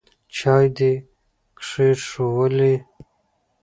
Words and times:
چای 0.35 0.67
دي 0.77 0.91
کښېښوولې؟ 1.57 2.73